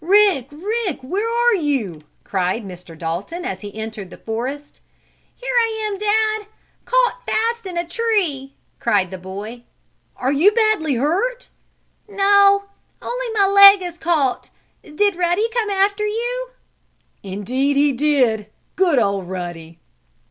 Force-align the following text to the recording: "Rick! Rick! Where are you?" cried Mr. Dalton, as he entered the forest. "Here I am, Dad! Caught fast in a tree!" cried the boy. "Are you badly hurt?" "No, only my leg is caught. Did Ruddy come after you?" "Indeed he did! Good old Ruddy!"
"Rick! 0.03 0.47
Rick! 0.49 0.97
Where 1.03 1.29
are 1.29 1.53
you?" 1.53 2.01
cried 2.23 2.63
Mr. 2.63 2.97
Dalton, 2.97 3.45
as 3.45 3.61
he 3.61 3.71
entered 3.77 4.09
the 4.09 4.17
forest. 4.17 4.81
"Here 5.35 5.53
I 5.55 5.85
am, 5.87 5.99
Dad! 5.99 6.49
Caught 6.85 7.21
fast 7.27 7.67
in 7.67 7.77
a 7.77 7.87
tree!" 7.87 8.55
cried 8.79 9.11
the 9.11 9.19
boy. 9.19 9.61
"Are 10.15 10.31
you 10.31 10.53
badly 10.53 10.95
hurt?" 10.95 11.49
"No, 12.09 12.63
only 12.99 13.27
my 13.35 13.45
leg 13.45 13.83
is 13.83 13.99
caught. 13.99 14.49
Did 14.83 15.15
Ruddy 15.17 15.47
come 15.53 15.69
after 15.69 16.07
you?" 16.07 16.49
"Indeed 17.21 17.75
he 17.75 17.91
did! 17.91 18.49
Good 18.75 18.97
old 18.97 19.29
Ruddy!" 19.29 19.77